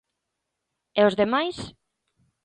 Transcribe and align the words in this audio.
E 0.99 1.01
os 1.09 1.17
demais? 1.21 1.57